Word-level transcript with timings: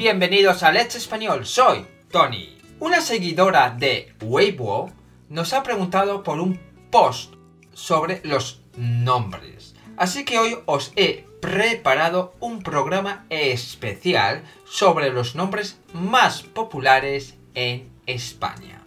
bienvenidos 0.00 0.62
a 0.62 0.72
Let's 0.72 0.94
Español, 0.94 1.44
soy 1.44 1.84
Tony. 2.10 2.56
Una 2.78 3.02
seguidora 3.02 3.68
de 3.68 4.14
Weibo 4.22 4.90
nos 5.28 5.52
ha 5.52 5.62
preguntado 5.62 6.22
por 6.22 6.40
un 6.40 6.58
post 6.90 7.34
sobre 7.74 8.22
los 8.24 8.62
nombres. 8.78 9.74
Así 9.98 10.24
que 10.24 10.38
hoy 10.38 10.56
os 10.64 10.94
he 10.96 11.26
preparado 11.42 12.32
un 12.40 12.62
programa 12.62 13.26
especial 13.28 14.42
sobre 14.64 15.10
los 15.10 15.34
nombres 15.34 15.78
más 15.92 16.44
populares 16.44 17.36
en 17.54 17.92
España. 18.06 18.86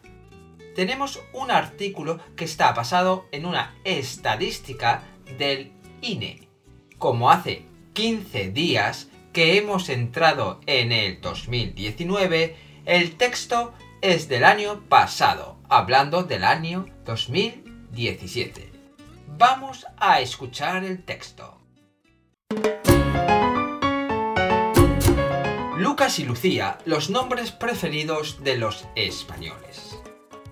Tenemos 0.76 1.22
un 1.32 1.52
artículo 1.52 2.18
que 2.36 2.46
está 2.46 2.72
basado 2.72 3.28
en 3.32 3.46
una 3.46 3.76
estadística 3.84 5.04
del 5.38 5.74
INE. 6.02 6.48
Como 6.98 7.30
hace 7.30 7.68
15 7.94 8.50
días 8.50 9.10
que 9.34 9.58
hemos 9.58 9.90
entrado 9.90 10.62
en 10.68 10.92
el 10.92 11.20
2019, 11.20 12.56
el 12.86 13.16
texto 13.18 13.74
es 14.02 14.30
del 14.30 14.44
año 14.44 14.82
pasado, 14.88 15.58
hablando 15.68 16.24
del 16.24 16.44
año 16.44 16.86
2017. 17.04 18.72
Vamos 19.36 19.88
a 19.98 20.22
escuchar 20.22 20.84
el 20.84 21.04
texto. 21.04 21.60
Lucas 25.78 26.20
y 26.20 26.26
Lucía, 26.26 26.78
los 26.86 27.10
nombres 27.10 27.52
preferidos 27.52 28.44
de 28.44 28.58
los 28.58 28.86
españoles. 28.96 29.98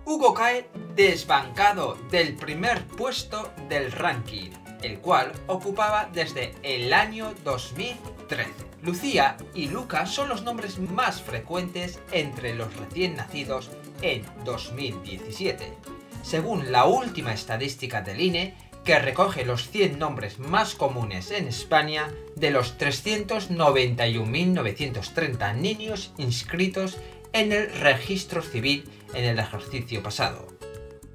Hugo 0.06 0.34
cae 0.34 0.68
desbancado 0.96 1.96
del 2.10 2.36
primer 2.36 2.86
puesto 2.88 3.54
del 3.70 3.92
ranking, 3.92 4.50
el 4.82 5.00
cual 5.00 5.32
ocupaba 5.46 6.10
desde 6.12 6.56
el 6.64 6.92
año 6.92 7.34
2013. 7.44 8.71
Lucía 8.84 9.38
y 9.54 9.68
Lucas 9.68 10.12
son 10.12 10.30
los 10.30 10.44
nombres 10.44 10.80
más 10.80 11.22
frecuentes 11.22 12.00
entre 12.12 12.56
los 12.56 12.76
recién 12.76 13.16
nacidos 13.16 13.70
en 14.02 14.26
2017. 14.44 15.78
Según 16.24 16.72
la 16.72 16.86
última 16.86 17.32
estadística 17.34 18.02
del 18.02 18.22
INE, 18.22 18.56
que 18.84 18.98
recoge 18.98 19.46
los 19.46 19.70
100 19.70 20.00
nombres 20.00 20.40
más 20.40 20.74
comunes 20.74 21.30
en 21.30 21.48
España 21.48 22.12
de 22.36 22.50
los 22.50 22.80
391.930 22.80 25.56
niños 25.56 26.12
inscritos 26.18 26.98
en 27.34 27.52
el 27.52 27.72
registro 27.74 28.42
civil 28.42 28.90
en 29.14 29.26
el 29.26 29.38
ejercicio 29.38 30.02
pasado. 30.02 30.48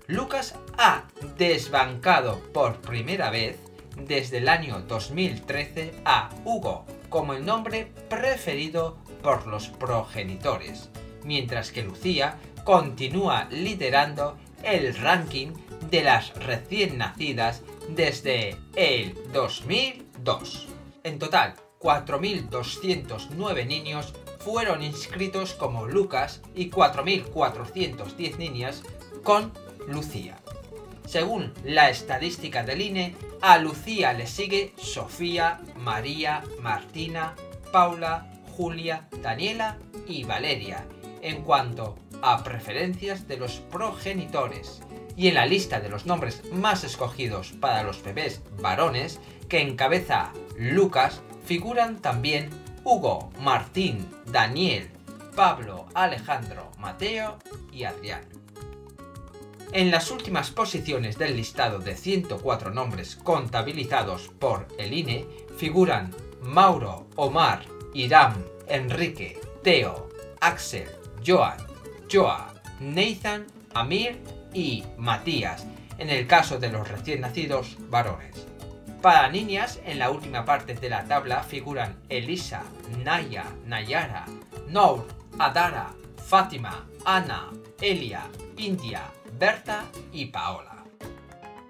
Lucas 0.07 0.55
ha 0.79 1.09
desbancado 1.37 2.39
por 2.53 2.81
primera 2.81 3.31
vez 3.31 3.59
desde 3.97 4.39
el 4.39 4.49
año 4.49 4.83
2013 4.83 5.95
a 6.05 6.31
Hugo 6.45 6.87
como 7.17 7.33
el 7.33 7.47
nombre 7.47 7.91
preferido 8.11 8.99
por 9.23 9.47
los 9.47 9.69
progenitores, 9.69 10.91
mientras 11.25 11.73
que 11.73 11.83
Lucía 11.83 12.37
continúa 12.63 13.49
liderando 13.51 14.37
el 14.63 14.95
ranking 14.95 15.55
de 15.91 16.05
las 16.05 16.35
recién 16.35 16.99
nacidas 16.99 17.63
desde 17.89 18.59
el 18.75 19.15
2002. 19.33 20.69
En 21.05 21.19
total, 21.19 21.55
4.209 21.81 23.67
niños 23.67 24.13
fueron 24.41 24.83
inscritos 24.83 25.55
como 25.55 25.87
Lucas 25.87 26.43
y 26.55 26.71
4.410 26.71 28.37
niñas 28.37 28.83
con 29.23 29.55
Lucía. 29.89 30.37
Según 31.07 31.55
la 31.65 31.89
estadística 31.89 32.65
del 32.65 32.83
INE, 32.83 33.15
a 33.41 33.59
Lucía 33.59 34.13
le 34.13 34.27
sigue 34.27 34.75
Sofía, 34.77 35.61
María, 35.77 36.43
Martina, 36.61 37.35
Paula, 37.73 38.27
Julia, 38.57 39.07
Daniela 39.23 39.79
y 40.09 40.25
Valeria, 40.25 40.85
en 41.23 41.43
cuanto 41.43 41.97
a 42.23 42.43
preferencias 42.43 43.29
de 43.29 43.37
los 43.37 43.61
progenitores. 43.61 44.83
Y 45.17 45.29
en 45.29 45.35
la 45.35 45.47
lista 45.47 45.81
de 45.81 45.89
los 45.89 46.07
nombres 46.07 46.43
más 46.53 46.83
escogidos 46.83 47.53
para 47.53 47.85
los 47.85 48.03
bebés 48.03 48.43
varones, 48.61 49.21
que 49.49 49.61
encabeza 49.61 50.33
Lucas, 50.59 51.23
figuran 51.45 52.03
también 52.03 52.51
Hugo, 52.83 53.31
Martín, 53.41 54.09
Daniel, 54.27 54.91
Pablo, 55.37 55.87
Alejandro, 55.95 56.73
Mateo 56.79 57.39
y 57.73 57.85
Adrián. 57.85 58.23
En 59.73 59.91
las 59.91 60.11
últimas 60.11 60.51
posiciones 60.51 61.19
del 61.19 61.37
listado 61.37 61.79
de 61.81 61.97
104 61.97 62.71
nombres 62.71 63.17
contabilizados 63.17 64.31
por 64.39 64.69
el 64.79 64.93
INE 64.93 65.27
figuran 65.59 66.15
Mauro, 66.41 67.09
Omar, 67.17 67.63
Iram, 67.93 68.35
Enrique, 68.69 69.41
Teo, 69.63 70.09
Axel, 70.41 70.89
Joan, 71.27 71.59
Joa, 72.11 72.55
Nathan, 72.81 73.47
Amir 73.75 74.19
y 74.55 74.85
Matías, 74.97 75.67
en 75.99 76.11
el 76.11 76.27
caso 76.27 76.59
de 76.59 76.71
los 76.71 76.89
recién 76.89 77.21
nacidos 77.21 77.77
varones. 77.91 78.47
Para 79.03 79.29
niñas, 79.29 79.81
en 79.85 79.99
la 79.99 80.11
última 80.11 80.45
parte 80.45 80.75
de 80.75 80.89
la 80.89 81.05
tabla 81.05 81.43
figuran 81.43 81.97
Elisa, 82.09 82.63
Naya, 83.05 83.45
Nayara, 83.67 84.25
Nour, 84.69 85.07
Adara, 85.39 85.93
Fátima, 86.27 86.87
Ana, 87.05 87.51
Elia, 87.81 88.27
India, 88.57 89.03
Berta 89.39 89.85
y 90.13 90.27
Paola. 90.27 90.85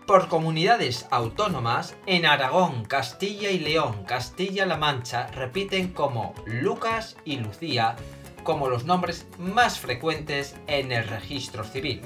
Por 0.07 0.29
comunidades 0.29 1.07
autónomas, 1.11 1.97
en 2.07 2.27
Aragón, 2.27 2.85
Castilla 2.85 3.51
y 3.51 3.59
León, 3.59 4.05
Castilla-La 4.05 4.77
Mancha 4.77 5.27
repiten 5.29 5.89
como 5.89 6.33
Lucas 6.47 7.17
y 7.25 7.39
Lucía 7.39 7.97
como 8.45 8.69
los 8.69 8.85
nombres 8.85 9.27
más 9.39 9.81
frecuentes 9.81 10.55
en 10.69 10.93
el 10.93 11.09
registro 11.09 11.65
civil. 11.65 12.01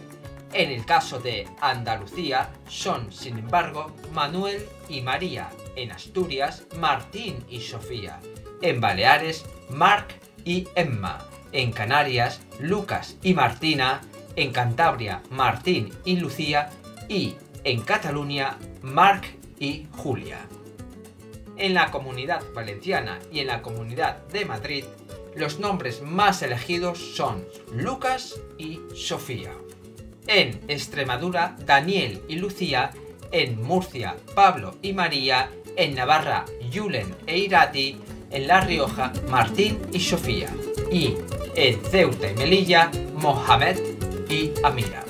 En 0.55 0.71
el 0.71 0.87
caso 0.87 1.21
de 1.21 1.47
Andalucía 1.61 2.51
son, 2.67 3.13
sin 3.13 3.39
embargo, 3.39 3.93
Manuel 4.15 4.67
y 4.89 5.03
María. 5.03 5.51
En 5.77 5.93
Asturias, 5.93 6.65
Martín 6.79 7.45
y 7.49 7.61
Sofía. 7.61 8.19
En 8.63 8.81
Baleares, 8.81 9.45
Marc 9.69 10.15
y 10.45 10.67
Emma. 10.75 11.19
En 11.53 11.71
Canarias, 11.71 12.41
Lucas 12.59 13.17
y 13.23 13.35
Martina. 13.35 14.01
En 14.37 14.53
Cantabria, 14.53 15.23
Martín 15.31 15.91
y 16.05 16.17
Lucía. 16.17 16.71
Y 17.09 17.35
en 17.65 17.83
Cataluña, 17.83 18.59
Marc 18.83 19.27
y 19.59 19.87
Julia. 19.97 20.47
En 21.57 21.75
la 21.75 21.91
comunidad 21.91 22.43
valenciana 22.55 23.19
y 23.31 23.41
en 23.41 23.49
la 23.49 23.61
comunidad 23.61 24.27
de 24.29 24.45
Madrid 24.47 24.85
los 25.37 25.61
nombres 25.61 26.03
más 26.03 26.43
elegidos 26.43 26.99
son 26.99 27.45
Lucas 27.73 28.41
y 28.59 28.81
Sofía. 28.95 29.53
En 30.27 30.61
Extremadura, 30.69 31.57
Daniel 31.65 32.23
y 32.29 32.37
Lucía. 32.37 32.91
En 33.33 33.63
Murcia, 33.63 34.17
Pablo 34.35 34.77
y 34.83 34.93
María. 34.93 35.51
En 35.77 35.95
Navarra, 35.95 36.45
Julen 36.73 37.15
e 37.27 37.39
Irati. 37.39 37.99
En 38.31 38.47
La 38.47 38.61
Rioja, 38.61 39.13
Martín 39.29 39.81
y 39.93 40.01
Sofía. 40.01 40.53
Y 40.91 41.17
en 41.55 41.81
Ceuta 41.85 42.31
y 42.31 42.35
Melilla, 42.35 42.91
Mohamed 43.15 43.79
y 44.31 44.53
Amira. 44.63 45.05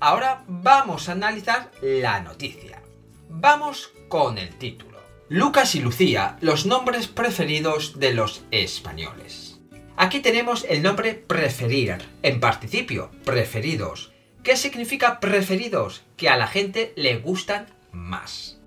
Ahora 0.00 0.44
vamos 0.46 1.08
a 1.08 1.12
analizar 1.12 1.72
la 1.82 2.20
noticia. 2.20 2.82
Vamos 3.28 3.90
con 4.08 4.38
el 4.38 4.56
título. 4.56 5.00
Lucas 5.28 5.74
y 5.74 5.80
Lucía, 5.80 6.36
los 6.40 6.66
nombres 6.66 7.08
preferidos 7.08 7.98
de 7.98 8.14
los 8.14 8.44
españoles. 8.52 9.60
Aquí 9.96 10.20
tenemos 10.20 10.64
el 10.68 10.82
nombre 10.82 11.14
preferir, 11.14 11.98
en 12.22 12.38
participio, 12.38 13.10
preferidos. 13.24 14.12
¿Qué 14.44 14.56
significa 14.56 15.18
preferidos? 15.18 16.04
Que 16.16 16.28
a 16.28 16.36
la 16.36 16.46
gente 16.46 16.92
le 16.96 17.18
gustan 17.18 17.66
más. 17.90 18.60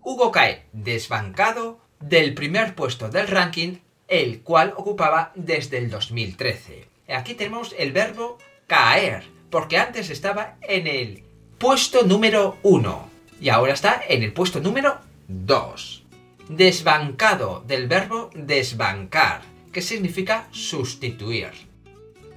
Hugo 0.00 0.32
cae 0.32 0.68
desbancado 0.72 1.80
del 2.00 2.32
primer 2.32 2.74
puesto 2.74 3.10
del 3.10 3.26
ranking, 3.26 3.78
el 4.08 4.40
cual 4.40 4.74
ocupaba 4.76 5.32
desde 5.34 5.78
el 5.78 5.90
2013. 5.90 6.88
Aquí 7.08 7.34
tenemos 7.34 7.74
el 7.78 7.92
verbo 7.92 8.38
caer, 8.66 9.24
porque 9.50 9.78
antes 9.78 10.10
estaba 10.10 10.56
en 10.62 10.86
el 10.86 11.22
puesto 11.58 12.02
número 12.02 12.56
1 12.62 13.10
y 13.40 13.48
ahora 13.50 13.74
está 13.74 14.02
en 14.08 14.22
el 14.22 14.32
puesto 14.32 14.60
número 14.60 14.98
2. 15.28 16.04
Desbancado 16.48 17.62
del 17.66 17.86
verbo 17.86 18.30
desbancar, 18.34 19.42
que 19.72 19.82
significa 19.82 20.48
sustituir. 20.50 21.50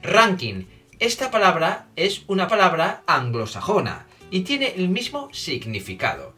Ranking. 0.04 0.66
Esta 1.00 1.32
palabra 1.32 1.88
es 1.96 2.24
una 2.28 2.48
palabra 2.48 3.02
anglosajona 3.08 4.06
y 4.30 4.42
tiene 4.42 4.76
el 4.76 4.90
mismo 4.90 5.30
significado. 5.34 6.34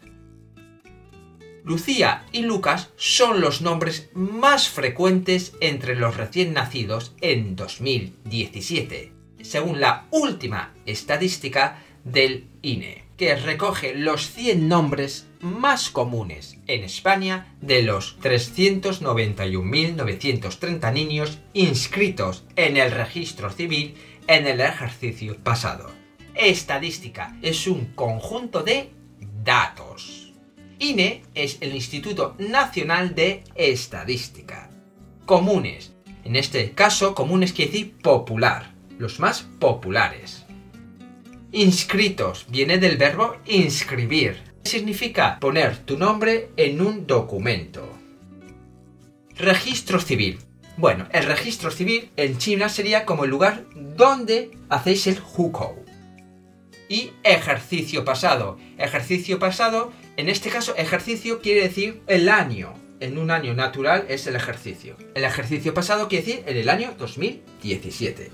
Lucía 1.64 2.26
y 2.32 2.42
Lucas 2.42 2.90
son 2.98 3.40
los 3.40 3.62
nombres 3.62 4.10
más 4.14 4.68
frecuentes 4.70 5.54
entre 5.62 5.96
los 5.96 6.18
recién 6.18 6.54
nacidos 6.54 7.14
en 7.22 7.56
2017, 7.56 9.14
según 9.42 9.80
la 9.80 10.08
última 10.12 10.74
estadística 10.86 11.82
del 12.04 12.50
INE. 12.62 13.04
que 13.18 13.36
recoge 13.36 13.96
los 13.96 14.32
100 14.32 14.68
nombres 14.68 15.28
más 15.40 15.90
comunes 15.92 16.58
en 16.66 16.84
España 16.84 17.56
de 17.62 17.84
los 17.84 18.20
391.930 18.20 20.92
niños 20.92 21.38
inscritos 21.54 22.44
en 22.56 22.78
el 22.78 22.90
registro 22.92 23.52
civil 23.52 23.94
en 24.28 24.48
el 24.48 24.62
ejercicio 24.62 25.38
pasado. 25.38 25.92
Estadística 26.34 27.38
es 27.44 27.68
un 27.68 27.94
conjunto 27.94 28.64
de 28.64 28.90
datos. 29.44 30.23
INE 30.84 31.24
es 31.34 31.60
el 31.62 31.74
Instituto 31.74 32.36
Nacional 32.40 33.16
de 33.16 33.46
Estadística. 33.56 34.70
Comunes. 35.26 35.94
En 36.26 36.36
este 36.36 36.72
caso, 36.72 37.16
comunes 37.16 37.54
quiere 37.54 37.72
decir 37.72 37.94
popular, 38.02 38.74
los 39.00 39.22
más 39.22 39.44
populares. 39.60 40.46
Inscritos 41.54 42.48
viene 42.50 42.80
del 42.80 42.98
verbo 42.98 43.38
inscribir. 43.46 44.44
Significa 44.66 45.40
poner 45.40 45.78
tu 45.78 45.98
nombre 45.98 46.50
en 46.58 46.82
un 46.82 47.08
documento. 47.08 47.88
Registro 49.38 50.02
civil. 50.02 50.40
Bueno, 50.76 51.08
el 51.14 51.24
registro 51.24 51.72
civil 51.72 52.10
en 52.18 52.38
China 52.40 52.68
sería 52.68 53.06
como 53.06 53.24
el 53.24 53.30
lugar 53.30 53.64
donde 53.74 54.52
hacéis 54.68 55.08
el 55.08 55.20
hukou. 55.38 55.86
Y 56.90 57.12
ejercicio 57.24 58.04
pasado. 58.04 58.58
Ejercicio 58.78 59.40
pasado, 59.40 59.94
en 60.16 60.30
este 60.30 60.50
caso 60.50 60.76
ejercicio 60.76 61.42
quiere 61.42 61.62
decir 61.62 62.02
el 62.08 62.30
año. 62.30 62.74
En 63.00 63.18
un 63.18 63.32
año 63.32 63.54
natural 63.54 64.06
es 64.08 64.28
el 64.28 64.36
ejercicio. 64.36 64.96
El 65.16 65.24
ejercicio 65.24 65.74
pasado 65.74 66.08
quiere 66.08 66.26
decir 66.26 66.44
en 66.48 66.58
el 66.58 66.70
año 66.70 66.94
2017. 66.98 68.32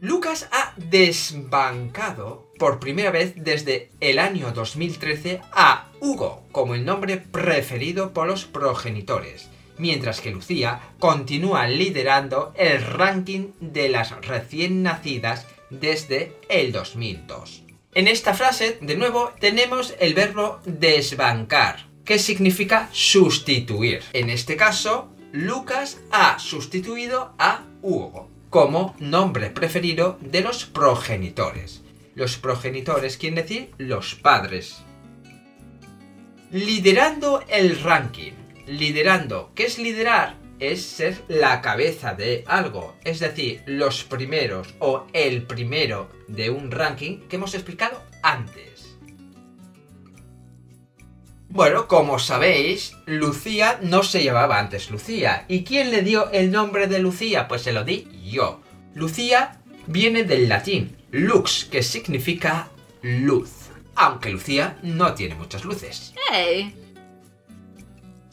Lucas 0.00 0.48
ha 0.52 0.74
desbancado 0.76 2.52
por 2.58 2.78
primera 2.78 3.10
vez 3.10 3.32
desde 3.36 3.90
el 4.00 4.18
año 4.18 4.52
2013 4.52 5.40
a 5.52 5.88
Hugo 6.00 6.44
como 6.52 6.74
el 6.74 6.84
nombre 6.84 7.16
preferido 7.16 8.12
por 8.12 8.28
los 8.28 8.44
progenitores, 8.44 9.48
mientras 9.78 10.20
que 10.20 10.30
Lucía 10.30 10.80
continúa 10.98 11.66
liderando 11.66 12.52
el 12.56 12.82
ranking 12.82 13.52
de 13.60 13.88
las 13.88 14.12
recién 14.26 14.82
nacidas 14.82 15.46
desde 15.70 16.36
el 16.50 16.72
2002. 16.72 17.65
En 17.96 18.08
esta 18.08 18.34
frase, 18.34 18.76
de 18.82 18.94
nuevo, 18.94 19.32
tenemos 19.40 19.94
el 19.98 20.12
verbo 20.12 20.60
desbancar, 20.66 21.86
que 22.04 22.18
significa 22.18 22.90
sustituir. 22.92 24.02
En 24.12 24.28
este 24.28 24.54
caso, 24.54 25.08
Lucas 25.32 25.98
ha 26.10 26.38
sustituido 26.38 27.32
a 27.38 27.62
Hugo 27.80 28.28
como 28.50 28.94
nombre 28.98 29.48
preferido 29.48 30.18
de 30.20 30.42
los 30.42 30.66
progenitores. 30.66 31.80
Los 32.14 32.36
progenitores 32.36 33.16
quieren 33.16 33.36
decir 33.36 33.70
los 33.78 34.14
padres. 34.14 34.82
Liderando 36.50 37.42
el 37.48 37.80
ranking. 37.80 38.32
Liderando, 38.66 39.52
¿qué 39.54 39.64
es 39.64 39.78
liderar? 39.78 40.36
Es 40.58 40.82
ser 40.84 41.22
la 41.28 41.60
cabeza 41.60 42.14
de 42.14 42.44
algo, 42.46 42.96
es 43.04 43.20
decir, 43.20 43.62
los 43.66 44.04
primeros 44.04 44.74
o 44.78 45.06
el 45.12 45.42
primero 45.42 46.08
de 46.28 46.50
un 46.50 46.70
ranking 46.70 47.20
que 47.28 47.36
hemos 47.36 47.54
explicado 47.54 48.02
antes. 48.22 48.96
Bueno, 51.48 51.88
como 51.88 52.18
sabéis, 52.18 52.92
Lucía 53.06 53.78
no 53.82 54.02
se 54.02 54.24
llamaba 54.24 54.58
antes 54.58 54.90
Lucía. 54.90 55.44
¿Y 55.48 55.64
quién 55.64 55.90
le 55.90 56.02
dio 56.02 56.30
el 56.30 56.50
nombre 56.50 56.86
de 56.86 56.98
Lucía? 56.98 57.48
Pues 57.48 57.62
se 57.62 57.72
lo 57.72 57.84
di 57.84 58.08
yo. 58.24 58.60
Lucía 58.94 59.60
viene 59.86 60.24
del 60.24 60.48
latín 60.48 60.96
lux, 61.10 61.64
que 61.64 61.82
significa 61.82 62.68
luz. 63.02 63.50
Aunque 63.94 64.30
Lucía 64.30 64.78
no 64.82 65.14
tiene 65.14 65.34
muchas 65.34 65.64
luces. 65.64 66.12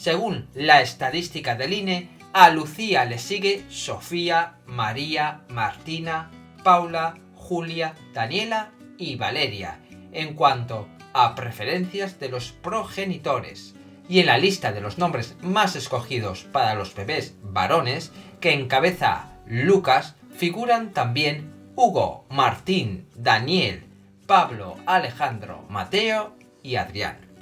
Según 0.03 0.49
la 0.53 0.81
estadística 0.81 1.55
del 1.55 1.71
INE, 1.71 2.09
a 2.33 2.49
Lucía 2.49 3.05
le 3.05 3.17
sigue 3.17 3.63
Sofía, 3.69 4.55
María, 4.65 5.43
Martina, 5.47 6.29
Paula, 6.61 7.13
Julia, 7.35 7.95
Daniela 8.13 8.71
y 8.97 9.15
Valeria, 9.15 9.79
en 10.11 10.33
cuanto 10.33 10.89
a 11.13 11.35
preferencias 11.35 12.19
de 12.19 12.27
los 12.27 12.51
progenitores. 12.51 13.75
Y 14.09 14.19
en 14.19 14.25
la 14.25 14.37
lista 14.37 14.73
de 14.73 14.81
los 14.81 14.97
nombres 14.97 15.37
más 15.41 15.77
escogidos 15.77 16.43
para 16.51 16.75
los 16.75 16.93
bebés 16.93 17.35
varones, 17.41 18.11
que 18.41 18.51
encabeza 18.51 19.37
Lucas, 19.47 20.15
figuran 20.35 20.91
también 20.91 21.49
Hugo, 21.77 22.25
Martín, 22.29 23.07
Daniel, 23.15 23.85
Pablo, 24.27 24.75
Alejandro, 24.85 25.63
Mateo 25.69 26.35
y 26.61 26.75
Adrián. 26.75 27.32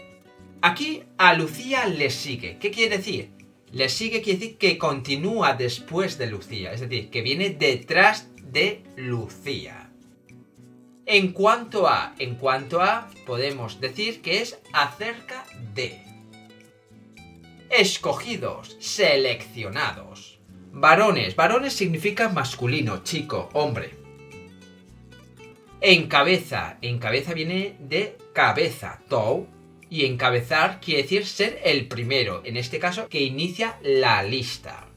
Aquí 0.62 1.04
a 1.18 1.34
Lucía 1.34 1.88
le 1.88 2.12
sigue. 2.12 2.58
¿Qué 2.60 2.70
quiere 2.70 2.98
decir? 2.98 3.32
Le 3.72 3.90
sigue 3.90 4.22
quiere 4.22 4.40
decir 4.40 4.58
que 4.58 4.78
continúa 4.78 5.54
después 5.54 6.18
de 6.18 6.28
Lucía, 6.28 6.74
es 6.74 6.82
decir, 6.82 7.10
que 7.10 7.22
viene 7.22 7.50
detrás 7.50 8.30
de 8.44 8.84
Lucía. 8.96 9.90
En 11.06 11.32
cuanto 11.32 11.88
a, 11.88 12.14
en 12.20 12.36
cuanto 12.36 12.82
a, 12.82 13.10
podemos 13.26 13.82
decir 13.82 14.22
que 14.22 14.42
es 14.42 14.60
acerca 14.72 15.46
de. 15.74 16.04
Escogidos, 17.70 18.78
seleccionados. 18.80 20.40
Varones. 20.74 21.36
Varones 21.36 21.74
significa 21.74 22.30
masculino, 22.30 23.04
chico, 23.04 23.50
hombre. 23.54 23.92
Encabeza. 25.80 26.78
Encabeza 26.82 27.34
viene 27.34 27.78
de 27.80 28.18
cabeza, 28.34 29.02
tou. 29.10 29.48
Y 29.92 30.06
encabezar 30.06 30.80
quiere 30.82 31.04
decir 31.04 31.28
ser 31.28 31.62
el 31.64 31.88
primero, 31.88 32.42
en 32.44 32.58
este 32.58 32.80
caso, 32.80 33.08
que 33.08 33.22
inicia 33.22 33.78
la 33.84 34.24
lista. 34.24 34.88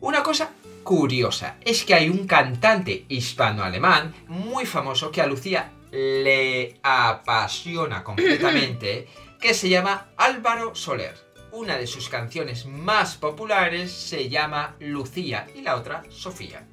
Una 0.00 0.22
cosa 0.22 0.52
curiosa 0.84 1.56
es 1.64 1.84
que 1.84 1.94
hay 1.94 2.08
un 2.08 2.28
cantante 2.28 3.06
hispano-alemán 3.08 4.14
muy 4.28 4.64
famoso 4.64 5.10
que 5.10 5.20
a 5.20 5.26
Lucía 5.26 5.72
le 5.90 6.78
apasiona 6.84 8.04
completamente, 8.04 9.08
que 9.40 9.54
se 9.54 9.68
llama 9.68 10.10
Álvaro 10.16 10.76
Soler 10.76 11.26
una 11.56 11.78
de 11.78 11.86
sus 11.86 12.10
canciones 12.10 12.66
más 12.66 13.16
populares 13.16 13.90
se 13.90 14.28
llama 14.28 14.76
Lucía 14.78 15.46
y 15.54 15.62
la 15.62 15.76
otra 15.76 16.02
Sofía. 16.10 16.68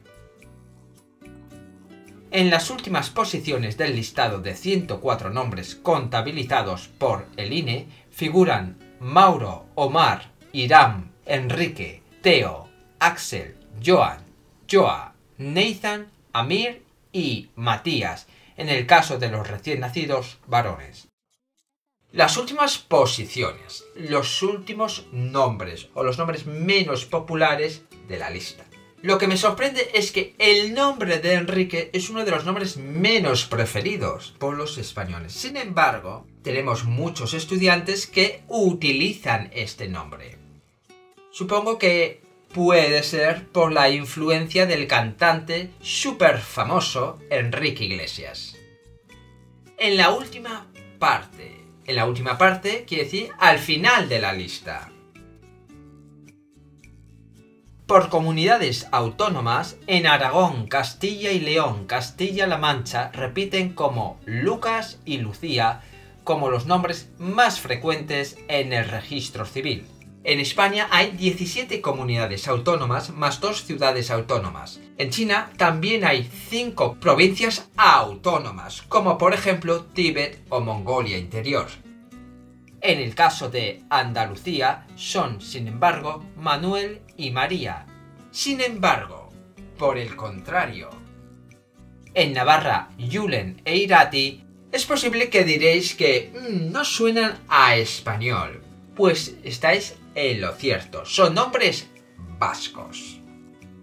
En 2.33 2.49
las 2.49 2.71
últimas 2.71 3.11
posiciones 3.11 3.77
del 3.77 3.95
listado 3.95 4.39
de 4.39 4.55
104 4.55 5.29
nombres 5.29 5.75
contabilizados 5.75 6.87
por 6.87 7.27
el 7.37 7.53
INE 7.53 7.85
figuran 8.09 8.79
Mauro, 8.99 9.67
Omar, 9.75 10.31
Iram, 10.51 11.11
Enrique, 11.27 12.01
Teo, 12.23 12.69
Axel, 12.97 13.55
Joan, 13.85 14.25
Joa, 14.67 15.13
Nathan, 15.37 16.11
Amir 16.33 16.83
y 17.11 17.49
Matías, 17.55 18.25
en 18.57 18.69
el 18.69 18.87
caso 18.87 19.19
de 19.19 19.29
los 19.29 19.47
recién 19.47 19.81
nacidos 19.81 20.39
varones. 20.47 21.09
Las 22.11 22.37
últimas 22.37 22.79
posiciones, 22.79 23.85
los 23.95 24.41
últimos 24.41 25.05
nombres 25.11 25.89
o 25.93 26.01
los 26.01 26.17
nombres 26.17 26.47
menos 26.47 27.05
populares 27.05 27.83
de 28.07 28.17
la 28.17 28.31
lista. 28.31 28.65
Lo 29.03 29.17
que 29.17 29.27
me 29.27 29.37
sorprende 29.37 29.91
es 29.93 30.11
que 30.11 30.33
el 30.39 30.73
nombre 30.73 31.19
de 31.19 31.33
Enrique 31.33 31.91
es 31.93 32.09
uno 32.09 32.25
de 32.25 32.31
los 32.31 32.45
nombres 32.45 32.77
menos 32.77 33.45
preferidos 33.45 34.33
por 34.39 34.55
los 34.55 34.77
españoles. 34.77 35.33
Sin 35.33 35.57
embargo, 35.57 36.25
tenemos 36.41 36.85
muchos 36.85 37.35
estudiantes 37.35 38.07
que 38.07 38.41
utilizan 38.47 39.51
este 39.53 39.87
nombre. 39.87 40.37
Supongo 41.31 41.77
que 41.77 42.21
puede 42.53 43.03
ser 43.03 43.45
por 43.49 43.71
la 43.71 43.89
influencia 43.89 44.65
del 44.65 44.87
cantante 44.87 45.69
súper 45.81 46.39
famoso 46.39 47.19
Enrique 47.29 47.83
Iglesias. 47.83 48.55
En 49.77 49.97
la 49.97 50.11
última 50.11 50.67
parte 50.97 51.63
en 51.85 51.95
la 51.97 52.05
última 52.05 52.37
parte 52.37 52.85
quiere 52.87 53.03
decir 53.03 53.31
al 53.39 53.59
final 53.59 54.07
de 54.07 54.19
la 54.19 54.31
lista. 54.31 54.89
Por 57.87 58.07
comunidades 58.07 58.87
autónomas, 58.93 59.75
en 59.87 60.07
Aragón, 60.07 60.67
Castilla 60.67 61.31
y 61.31 61.41
León, 61.41 61.85
Castilla-La 61.85 62.57
Mancha 62.57 63.11
repiten 63.11 63.73
como 63.73 64.21
Lucas 64.25 64.99
y 65.03 65.17
Lucía 65.17 65.81
como 66.23 66.49
los 66.49 66.65
nombres 66.65 67.09
más 67.17 67.59
frecuentes 67.59 68.37
en 68.47 68.71
el 68.71 68.87
registro 68.87 69.45
civil. 69.45 69.85
En 70.23 70.39
España 70.39 70.87
hay 70.91 71.11
17 71.11 71.81
comunidades 71.81 72.47
autónomas 72.47 73.09
más 73.09 73.41
dos 73.41 73.65
ciudades 73.65 74.09
autónomas. 74.11 74.79
En 74.97 75.09
China 75.09 75.51
también 75.57 76.05
hay 76.05 76.23
5 76.23 76.95
provincias 77.01 77.69
autónomas, 77.75 78.81
como 78.83 79.17
por 79.17 79.33
ejemplo 79.33 79.83
Tíbet 79.83 80.39
o 80.47 80.61
Mongolia 80.61 81.17
Interior. 81.17 81.67
En 82.83 82.99
el 82.99 83.15
caso 83.15 83.49
de 83.49 83.81
Andalucía 83.89 84.85
son, 84.95 85.39
sin 85.39 85.69
embargo, 85.69 86.21
Manuel 86.35 87.01
y 87.15 87.31
María. 87.31 87.85
Sin 88.29 88.59
embargo, 88.59 89.29
por 89.77 89.97
el 89.97 90.17
contrario, 90.17 90.89
en 92.13 92.33
Navarra, 92.33 92.89
Julen 92.99 93.61
e 93.63 93.77
Irati, 93.77 94.43
es 94.73 94.85
posible 94.85 95.29
que 95.29 95.45
diréis 95.45 95.95
que 95.95 96.33
mm, 96.33 96.73
no 96.73 96.83
suenan 96.83 97.39
a 97.47 97.77
español. 97.77 98.61
Pues 98.95 99.37
estáis 99.45 99.95
en 100.13 100.41
lo 100.41 100.53
cierto, 100.53 101.05
son 101.05 101.35
nombres 101.35 101.89
vascos. 102.37 103.21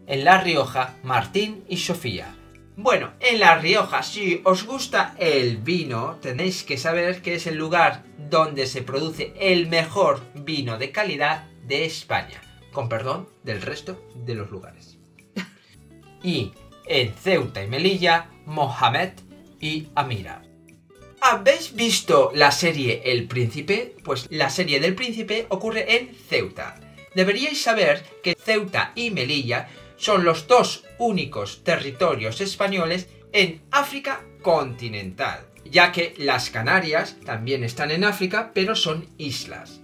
En 0.06 0.24
La 0.24 0.42
Rioja, 0.42 0.94
Martín 1.04 1.64
y 1.68 1.78
Sofía. 1.78 2.34
Bueno, 2.82 3.12
en 3.20 3.40
La 3.40 3.58
Rioja, 3.58 4.02
si 4.02 4.40
os 4.42 4.64
gusta 4.64 5.14
el 5.18 5.58
vino, 5.58 6.16
tenéis 6.22 6.64
que 6.64 6.78
saber 6.78 7.20
que 7.20 7.34
es 7.34 7.46
el 7.46 7.56
lugar 7.56 8.04
donde 8.30 8.66
se 8.66 8.80
produce 8.80 9.34
el 9.38 9.68
mejor 9.68 10.22
vino 10.34 10.78
de 10.78 10.90
calidad 10.90 11.44
de 11.66 11.84
España, 11.84 12.40
con 12.72 12.88
perdón 12.88 13.28
del 13.42 13.60
resto 13.60 14.02
de 14.14 14.34
los 14.34 14.50
lugares. 14.50 14.96
y 16.22 16.52
en 16.86 17.12
Ceuta 17.12 17.62
y 17.62 17.68
Melilla, 17.68 18.30
Mohamed 18.46 19.10
y 19.60 19.88
Amira. 19.94 20.40
¿Habéis 21.20 21.74
visto 21.74 22.32
la 22.34 22.50
serie 22.50 23.02
El 23.04 23.28
Príncipe? 23.28 23.94
Pues 24.02 24.26
la 24.30 24.48
serie 24.48 24.80
del 24.80 24.94
Príncipe 24.94 25.44
ocurre 25.50 25.98
en 25.98 26.14
Ceuta. 26.14 26.80
Deberíais 27.14 27.60
saber 27.60 28.02
que 28.22 28.34
Ceuta 28.34 28.92
y 28.94 29.10
Melilla 29.10 29.68
son 30.00 30.24
los 30.24 30.46
dos 30.46 30.84
únicos 30.98 31.62
territorios 31.62 32.40
españoles 32.40 33.08
en 33.32 33.62
África 33.70 34.22
continental, 34.42 35.46
ya 35.64 35.92
que 35.92 36.14
las 36.16 36.48
Canarias 36.48 37.18
también 37.24 37.62
están 37.64 37.90
en 37.90 38.04
África, 38.04 38.50
pero 38.54 38.74
son 38.74 39.06
islas. 39.18 39.82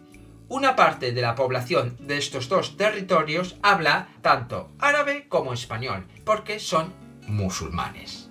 Una 0.49 0.75
parte 0.75 1.13
de 1.13 1.21
la 1.21 1.35
población 1.35 1.97
de 2.01 2.17
estos 2.17 2.49
dos 2.49 2.79
territorios 2.79 3.57
habla 3.63 4.09
tanto 4.23 4.71
árabe 4.79 5.27
como 5.29 5.53
español, 5.53 6.07
porque 6.25 6.61
son 6.61 6.95
musulmanes. 7.27 8.31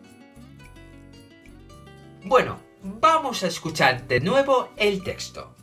Bueno, 2.24 2.60
vamos 2.82 3.44
a 3.44 3.48
escuchar 3.48 4.08
de 4.08 4.22
nuevo 4.22 4.72
el 4.78 5.04
texto. 5.04 5.54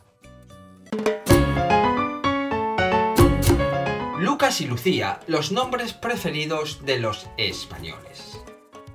Lucas 4.23 4.61
y 4.61 4.67
Lucía, 4.67 5.19
los 5.27 5.51
nombres 5.51 5.91
preferidos 5.91 6.85
de 6.85 6.97
los 6.97 7.27
españoles. 7.35 8.39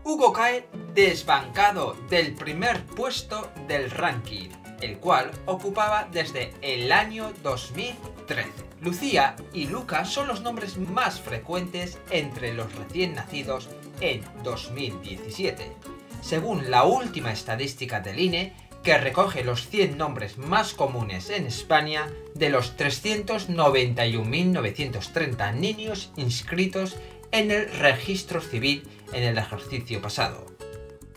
Hugo 0.02 0.32
cae 0.32 0.66
desbancado 0.94 1.98
del 2.08 2.34
primer 2.34 2.82
puesto 2.86 3.52
del 3.66 3.90
ranking, 3.90 4.48
el 4.80 4.96
cual 4.96 5.30
ocupaba 5.44 6.08
desde 6.10 6.54
el 6.62 6.90
año 6.92 7.30
2013. 7.42 8.48
Lucía 8.80 9.36
y 9.52 9.66
Lucas 9.66 10.08
son 10.10 10.28
los 10.28 10.40
nombres 10.40 10.78
más 10.78 11.20
frecuentes 11.20 11.98
entre 12.08 12.54
los 12.54 12.74
recién 12.74 13.14
nacidos 13.14 13.68
en 14.00 14.22
2017. 14.44 15.76
Según 16.22 16.70
la 16.70 16.84
última 16.84 17.32
estadística 17.32 18.00
del 18.00 18.18
INE, 18.18 18.54
que 18.88 18.96
recoge 18.96 19.44
los 19.44 19.68
100 19.68 19.98
nombres 19.98 20.38
más 20.38 20.72
comunes 20.72 21.28
en 21.28 21.44
España 21.44 22.10
de 22.34 22.48
los 22.48 22.74
391.930 22.78 25.52
niños 25.52 26.10
inscritos 26.16 26.96
en 27.30 27.50
el 27.50 27.70
registro 27.70 28.40
civil 28.40 28.88
en 29.12 29.24
el 29.24 29.36
ejercicio 29.36 30.00
pasado. 30.00 30.46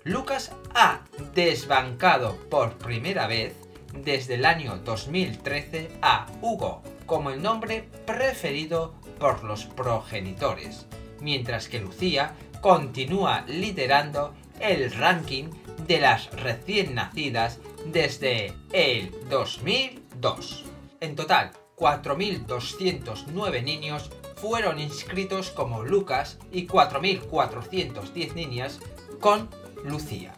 Lucas 0.04 0.52
ha 0.76 1.06
desbancado 1.34 2.36
por 2.50 2.78
primera 2.78 3.28
vez 3.28 3.56
desde 3.94 4.36
el 4.36 4.44
año 4.44 4.76
2013 4.84 5.92
a 6.02 6.28
Hugo 6.42 6.84
como 7.06 7.30
el 7.30 7.42
nombre 7.42 7.88
preferido 8.06 8.96
por 9.18 9.46
los 9.46 9.64
progenitores, 9.64 10.88
mientras 11.22 11.70
que 11.70 11.80
Lucía 11.80 12.36
continúa 12.60 13.46
liderando 13.48 14.34
el 14.60 14.92
ranking 14.92 15.46
de 15.92 16.00
las 16.00 16.32
recién 16.32 16.96
nacidas 16.96 17.60
desde 17.86 18.54
el 18.72 19.12
2002. 19.30 20.64
En 21.02 21.18
total, 21.18 21.52
4.209 21.76 23.62
niños 23.62 24.10
fueron 24.38 24.80
inscritos 24.80 25.50
como 25.50 25.84
Lucas 25.84 26.38
y 26.50 26.66
4.410 26.66 28.34
niñas 28.36 28.80
con 29.20 29.50
Lucía. 29.84 30.34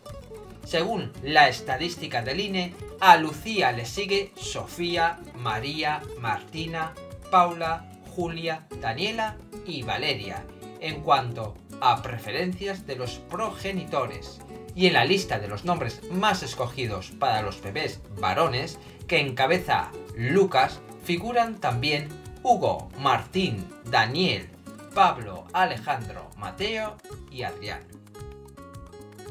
Según 0.66 1.14
la 1.22 1.50
estadística 1.50 2.24
del 2.24 2.40
INE, 2.40 2.74
a 3.00 3.18
Lucía 3.18 3.72
le 3.74 3.86
sigue 3.86 4.32
Sofía, 4.36 5.20
María, 5.36 6.02
Martina, 6.20 6.96
Paula, 7.30 7.92
Julia, 8.16 8.66
Daniela 8.82 9.38
y 9.68 9.84
Valeria, 9.84 10.48
en 10.80 11.04
cuanto 11.04 11.54
a 11.80 12.02
preferencias 12.02 12.88
de 12.88 12.96
los 12.96 13.20
progenitores. 13.20 14.40
Y 14.76 14.88
en 14.88 14.94
la 14.94 15.06
lista 15.06 15.40
de 15.40 15.48
los 15.48 15.66
nombres 15.66 16.02
más 16.12 16.44
escogidos 16.44 17.12
para 17.20 17.42
los 17.42 17.62
bebés 17.62 18.02
varones, 18.20 18.80
que 19.08 19.20
encabeza 19.20 19.92
Lucas, 20.16 20.80
figuran 21.04 21.60
también 21.60 22.10
Hugo, 22.42 22.90
Martín, 23.00 23.68
Daniel, 23.86 24.50
Pablo, 24.94 25.46
Alejandro, 25.54 26.30
Mateo 26.38 26.98
y 27.32 27.44
Adrián. 27.44 27.82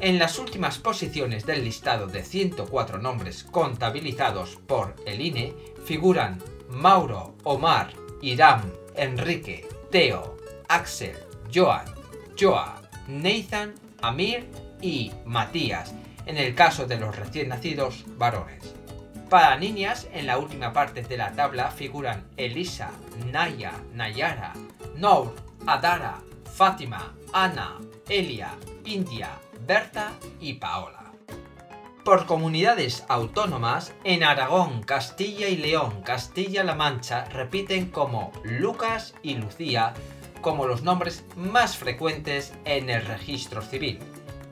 En 0.00 0.18
las 0.18 0.38
últimas 0.40 0.78
posiciones 0.78 1.46
del 1.46 1.62
listado 1.62 2.08
de 2.08 2.24
104 2.24 2.98
nombres 2.98 3.44
contabilizados 3.44 4.56
por 4.66 4.96
el 5.06 5.20
INE 5.20 5.54
figuran 5.84 6.42
Mauro, 6.68 7.34
Omar, 7.44 7.92
Iram, 8.20 8.62
Enrique, 8.96 9.68
Teo, 9.90 10.36
Axel, 10.68 11.16
Joan, 11.54 11.84
Joa, 12.38 12.82
Nathan, 13.06 13.74
Amir 14.00 14.48
y 14.82 15.12
Matías, 15.24 15.94
en 16.26 16.36
el 16.36 16.54
caso 16.54 16.86
de 16.86 16.98
los 16.98 17.16
recién 17.16 17.48
nacidos 17.48 18.04
varones. 18.18 18.74
Para 19.30 19.56
niñas, 19.56 20.08
en 20.12 20.26
la 20.26 20.36
última 20.36 20.74
parte 20.74 21.02
de 21.02 21.16
la 21.16 21.32
tabla 21.32 21.70
figuran 21.70 22.26
Elisa, 22.36 22.90
Naya, 23.32 23.72
Nayara, 23.94 24.52
Nour, 24.96 25.34
Adara, 25.66 26.18
Fátima, 26.54 27.14
Ana, 27.32 27.78
Elia, 28.08 28.54
India, 28.84 29.30
Berta 29.66 30.12
y 30.38 30.54
Paola. 30.54 31.02
Por 32.04 32.26
comunidades 32.26 33.04
autónomas, 33.08 33.94
en 34.04 34.24
Aragón, 34.24 34.82
Castilla 34.82 35.48
y 35.48 35.56
León, 35.56 36.02
Castilla-La 36.02 36.74
Mancha 36.74 37.24
repiten 37.26 37.90
como 37.90 38.32
Lucas 38.42 39.14
y 39.22 39.36
Lucía 39.36 39.94
como 40.42 40.66
los 40.66 40.82
nombres 40.82 41.24
más 41.36 41.78
frecuentes 41.78 42.52
en 42.64 42.90
el 42.90 43.06
registro 43.06 43.62
civil. 43.62 44.00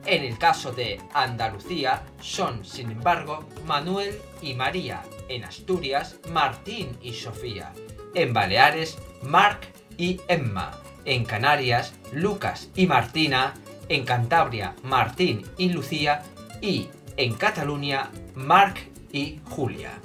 En 0.05 0.23
el 0.23 0.37
caso 0.37 0.71
de 0.71 0.99
Andalucía 1.13 2.01
son, 2.19 2.65
sin 2.65 2.91
embargo, 2.91 3.45
Manuel 3.65 4.19
y 4.41 4.55
María. 4.55 5.03
En 5.29 5.43
Asturias, 5.43 6.17
Martín 6.31 6.97
y 7.01 7.13
Sofía. 7.13 7.71
En 8.15 8.33
Baleares, 8.33 8.97
Marc 9.21 9.67
y 9.97 10.19
Emma. 10.27 10.71
En 11.05 11.23
Canarias, 11.23 11.93
Lucas 12.11 12.69
y 12.75 12.87
Martina. 12.87 13.53
En 13.89 14.03
Cantabria, 14.03 14.75
Martín 14.83 15.45
y 15.57 15.69
Lucía. 15.69 16.23
Y 16.61 16.89
en 17.17 17.35
Cataluña, 17.35 18.09
Marc 18.33 18.89
y 19.11 19.39
Julia. 19.49 19.99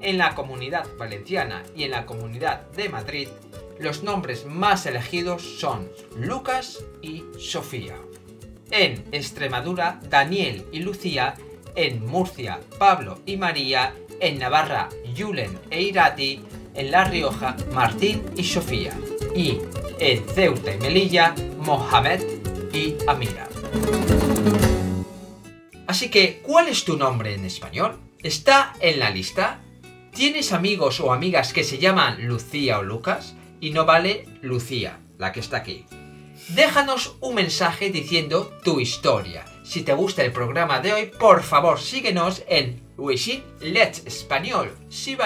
En 0.00 0.18
la 0.18 0.34
comunidad 0.34 0.86
valenciana 0.98 1.62
y 1.74 1.84
en 1.84 1.92
la 1.92 2.06
comunidad 2.06 2.68
de 2.72 2.88
Madrid, 2.88 3.28
los 3.78 4.02
nombres 4.02 4.46
más 4.46 4.84
elegidos 4.84 5.42
son 5.42 5.90
Lucas 6.16 6.84
y 7.00 7.24
Sofía. 7.38 7.96
En 8.72 9.04
Extremadura, 9.12 10.00
Daniel 10.08 10.64
y 10.72 10.80
Lucía. 10.80 11.34
En 11.76 12.06
Murcia, 12.06 12.58
Pablo 12.78 13.20
y 13.26 13.36
María. 13.36 13.94
En 14.18 14.38
Navarra, 14.38 14.88
Julen 15.16 15.58
e 15.70 15.82
Irati. 15.82 16.40
En 16.74 16.90
La 16.90 17.04
Rioja, 17.04 17.54
Martín 17.74 18.24
y 18.34 18.44
Sofía. 18.44 18.98
Y 19.36 19.58
en 19.98 20.24
Ceuta 20.26 20.74
y 20.74 20.78
Melilla, 20.78 21.34
Mohamed 21.58 22.22
y 22.72 22.96
Amira. 23.06 23.46
Así 25.86 26.10
que, 26.10 26.40
¿cuál 26.42 26.68
es 26.68 26.86
tu 26.86 26.96
nombre 26.96 27.34
en 27.34 27.44
español? 27.44 28.00
¿Está 28.22 28.72
en 28.80 29.00
la 29.00 29.10
lista? 29.10 29.60
¿Tienes 30.14 30.52
amigos 30.52 30.98
o 31.00 31.12
amigas 31.12 31.52
que 31.52 31.64
se 31.64 31.76
llaman 31.76 32.26
Lucía 32.26 32.78
o 32.78 32.82
Lucas? 32.82 33.34
Y 33.60 33.70
no 33.70 33.84
vale 33.84 34.24
Lucía, 34.40 34.98
la 35.18 35.30
que 35.30 35.40
está 35.40 35.58
aquí. 35.58 35.84
Déjanos 36.54 37.16
un 37.20 37.34
mensaje 37.34 37.88
diciendo 37.88 38.52
tu 38.62 38.78
historia. 38.78 39.46
Si 39.64 39.82
te 39.82 39.94
gusta 39.94 40.22
el 40.22 40.32
programa 40.32 40.80
de 40.80 40.92
hoy, 40.92 41.06
por 41.06 41.42
favor 41.42 41.80
síguenos 41.80 42.42
en 42.46 42.82
Weixin 42.98 43.42
Let's 43.60 44.04
Español 44.04 44.76
Si 44.90 45.16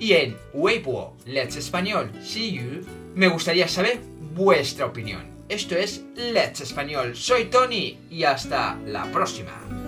y 0.00 0.12
en 0.12 0.36
Weibo 0.52 1.16
Let's 1.26 1.54
Español 1.54 2.10
You. 2.34 2.84
Me 3.14 3.28
gustaría 3.28 3.68
saber 3.68 4.00
vuestra 4.34 4.86
opinión. 4.86 5.22
Esto 5.48 5.76
es 5.76 6.02
Let's 6.16 6.60
Español. 6.60 7.14
Soy 7.14 7.44
Tony 7.44 7.96
y 8.10 8.24
hasta 8.24 8.76
la 8.84 9.04
próxima. 9.12 9.85